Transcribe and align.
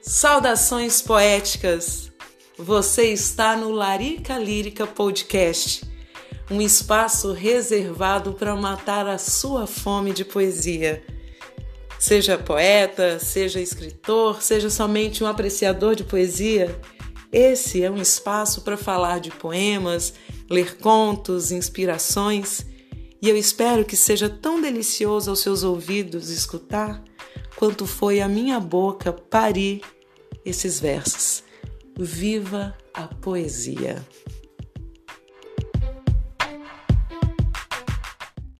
Saudações 0.00 1.02
poéticas! 1.02 2.12
Você 2.56 3.12
está 3.12 3.56
no 3.56 3.70
Larica 3.70 4.38
Lírica 4.38 4.86
Podcast, 4.86 5.84
um 6.50 6.60
espaço 6.62 7.32
reservado 7.32 8.32
para 8.32 8.54
matar 8.54 9.06
a 9.06 9.18
sua 9.18 9.66
fome 9.66 10.12
de 10.12 10.24
poesia. 10.24 11.02
Seja 11.98 12.38
poeta, 12.38 13.18
seja 13.18 13.60
escritor, 13.60 14.40
seja 14.40 14.70
somente 14.70 15.22
um 15.22 15.26
apreciador 15.26 15.96
de 15.96 16.04
poesia, 16.04 16.80
esse 17.32 17.82
é 17.82 17.90
um 17.90 18.00
espaço 18.00 18.62
para 18.62 18.76
falar 18.76 19.18
de 19.18 19.30
poemas, 19.30 20.14
ler 20.48 20.76
contos, 20.78 21.50
inspirações, 21.50 22.64
e 23.20 23.28
eu 23.28 23.36
espero 23.36 23.84
que 23.84 23.96
seja 23.96 24.28
tão 24.28 24.60
delicioso 24.60 25.28
aos 25.28 25.40
seus 25.40 25.64
ouvidos 25.64 26.30
escutar 26.30 27.02
quanto 27.58 27.86
foi 27.86 28.20
a 28.20 28.28
minha 28.28 28.60
boca 28.60 29.12
parir 29.12 29.82
esses 30.44 30.78
versos. 30.78 31.42
Viva 31.98 32.78
a 32.94 33.08
poesia! 33.08 34.00